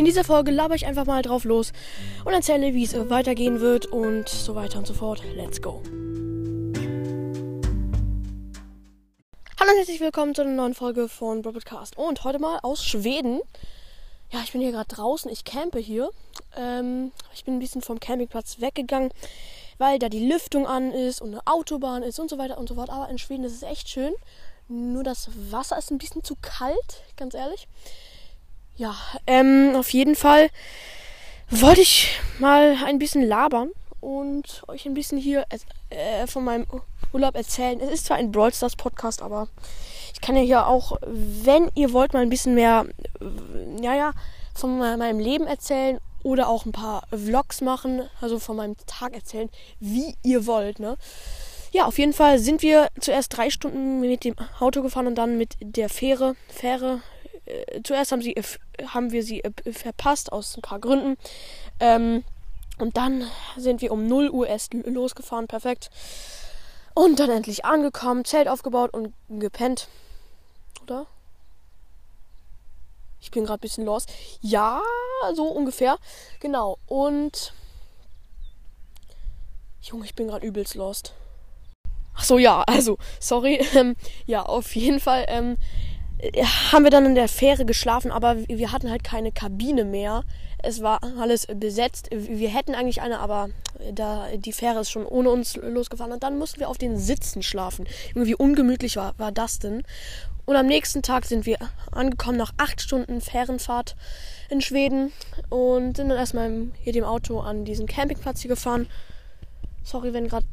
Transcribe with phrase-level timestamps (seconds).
[0.00, 1.74] In dieser Folge laber ich einfach mal drauf los
[2.24, 5.22] und erzähle, wie es weitergehen wird und so weiter und so fort.
[5.36, 5.82] Let's go.
[9.60, 11.98] Hallo und herzlich willkommen zu einer neuen Folge von Broadcast.
[11.98, 13.42] Und heute mal aus Schweden.
[14.30, 15.30] Ja, ich bin hier gerade draußen.
[15.30, 16.08] Ich campe hier.
[16.56, 19.12] Ähm, ich bin ein bisschen vom Campingplatz weggegangen,
[19.76, 22.76] weil da die Lüftung an ist und eine Autobahn ist und so weiter und so
[22.76, 22.88] fort.
[22.88, 24.14] Aber in Schweden ist es echt schön.
[24.66, 27.68] Nur das Wasser ist ein bisschen zu kalt, ganz ehrlich.
[28.80, 30.48] Ja, ähm, auf jeden Fall
[31.50, 35.44] wollte ich mal ein bisschen labern und euch ein bisschen hier
[35.90, 36.66] äh, von meinem
[37.12, 37.78] Urlaub erzählen.
[37.78, 39.48] Es ist zwar ein Brawl Stars Podcast, aber
[40.14, 42.86] ich kann ja hier auch, wenn ihr wollt, mal ein bisschen mehr,
[43.20, 44.12] äh, ja, ja,
[44.54, 49.50] von meinem Leben erzählen oder auch ein paar Vlogs machen, also von meinem Tag erzählen,
[49.78, 50.96] wie ihr wollt, ne?
[51.70, 55.36] Ja, auf jeden Fall sind wir zuerst drei Stunden mit dem Auto gefahren und dann
[55.36, 56.34] mit der Fähre.
[56.48, 57.02] Fähre.
[57.50, 58.42] Äh, zuerst haben, sie, äh,
[58.86, 61.16] haben wir sie äh, verpasst aus ein paar Gründen.
[61.78, 62.24] Ähm,
[62.78, 65.46] und dann sind wir um 0 Uhr erst losgefahren.
[65.46, 65.90] Perfekt.
[66.94, 69.88] Und dann endlich angekommen, Zelt aufgebaut und gepennt.
[70.82, 71.06] Oder?
[73.20, 74.06] Ich bin gerade ein bisschen los.
[74.40, 74.80] Ja,
[75.34, 75.98] so ungefähr.
[76.40, 76.78] Genau.
[76.86, 77.52] Und.
[79.82, 81.14] Junge, ich bin gerade übelst lost.
[82.14, 83.64] Ach so, ja, also, sorry.
[83.74, 85.56] Ähm, ja, auf jeden Fall ähm,
[86.72, 90.24] haben wir dann in der Fähre geschlafen, aber wir hatten halt keine Kabine mehr.
[90.62, 92.08] Es war alles besetzt.
[92.10, 93.48] Wir hätten eigentlich eine, aber
[93.92, 97.42] da die Fähre ist schon ohne uns losgefahren und dann mussten wir auf den Sitzen
[97.42, 97.86] schlafen.
[98.08, 99.82] Irgendwie ungemütlich war, war das denn.
[100.44, 101.58] Und am nächsten Tag sind wir
[101.92, 103.96] angekommen nach acht Stunden Fährenfahrt
[104.48, 105.12] in Schweden
[105.48, 108.88] und sind dann erstmal hier dem Auto an diesen Campingplatz hier gefahren.
[109.84, 110.46] Sorry, wenn gerade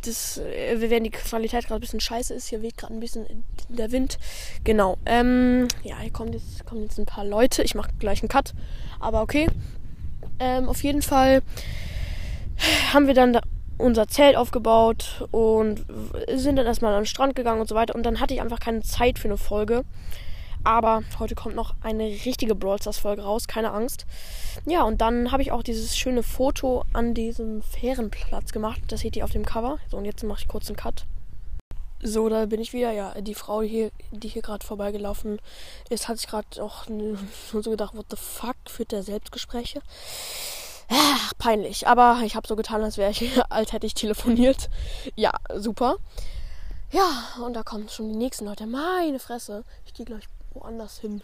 [0.00, 2.48] das, äh, wenn die Qualität gerade ein bisschen scheiße ist.
[2.48, 4.18] Hier weht gerade ein bisschen der Wind.
[4.64, 4.98] Genau.
[5.06, 7.62] Ähm, ja, hier kommen jetzt, kommen jetzt ein paar Leute.
[7.62, 8.54] Ich mache gleich einen Cut.
[8.98, 9.48] Aber okay.
[10.38, 11.42] Ähm, auf jeden Fall
[12.92, 13.40] haben wir dann da
[13.78, 15.86] unser Zelt aufgebaut und
[16.34, 17.94] sind dann erstmal an den Strand gegangen und so weiter.
[17.94, 19.84] Und dann hatte ich einfach keine Zeit für eine Folge.
[20.62, 24.04] Aber heute kommt noch eine richtige Brawl Stars Folge raus, keine Angst.
[24.66, 28.80] Ja, und dann habe ich auch dieses schöne Foto an diesem Fährenplatz gemacht.
[28.88, 29.78] Das seht ihr auf dem Cover.
[29.90, 31.06] So, und jetzt mache ich kurz einen Cut.
[32.02, 32.92] So, da bin ich wieder.
[32.92, 35.38] Ja, die Frau hier, die hier gerade vorbeigelaufen
[35.88, 36.86] ist, hat sich gerade auch
[37.52, 39.80] so gedacht, what the fuck, führt der Selbstgespräche?
[40.90, 41.86] Ach, peinlich.
[41.86, 44.68] Aber ich habe so getan, als wäre ich, als hätte ich telefoniert.
[45.16, 45.96] Ja, super.
[46.90, 47.08] Ja,
[47.44, 48.66] und da kommen schon die nächsten Leute.
[48.66, 49.64] Meine Fresse.
[49.86, 50.24] Ich gehe gleich
[50.54, 51.22] woanders hin.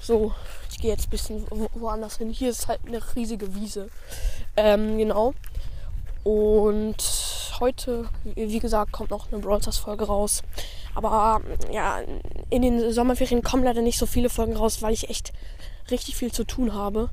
[0.00, 0.32] So,
[0.70, 2.30] ich gehe jetzt ein bisschen woanders hin.
[2.30, 3.90] Hier ist halt eine riesige Wiese.
[4.56, 5.34] Ähm, genau.
[6.24, 6.96] Und
[7.60, 10.42] heute, wie gesagt, kommt noch eine Brawl Stars Folge raus.
[10.94, 12.00] Aber ja,
[12.48, 15.32] in den Sommerferien kommen leider nicht so viele Folgen raus, weil ich echt
[15.90, 17.10] richtig viel zu tun habe.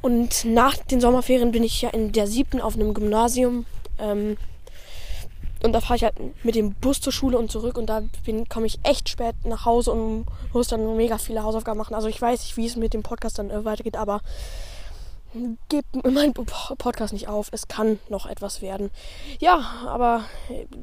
[0.00, 3.66] Und nach den Sommerferien bin ich ja in der siebten auf einem Gymnasium.
[3.98, 4.36] Ähm,
[5.64, 6.14] und da fahre ich halt
[6.44, 8.02] mit dem Bus zur Schule und zurück und da
[8.48, 11.94] komme ich echt spät nach Hause und muss dann mega viele Hausaufgaben machen.
[11.94, 14.20] Also ich weiß nicht, wie es mit dem Podcast dann äh, weitergeht, aber
[15.68, 17.48] gebt meinen Podcast nicht auf.
[17.52, 18.90] Es kann noch etwas werden.
[19.38, 20.24] Ja, aber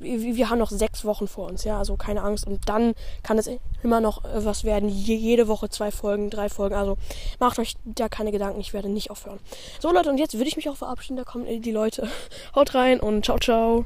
[0.00, 2.46] wir haben noch sechs Wochen vor uns, ja, also keine Angst.
[2.46, 3.50] Und dann kann es
[3.82, 4.88] immer noch äh, was werden.
[4.88, 6.74] Jede Woche zwei Folgen, drei Folgen.
[6.74, 6.96] Also
[7.38, 9.40] macht euch da keine Gedanken, ich werde nicht aufhören.
[9.80, 11.16] So Leute, und jetzt würde ich mich auch verabschieden.
[11.16, 12.08] Da kommen die Leute.
[12.54, 13.84] Haut rein und ciao, ciao.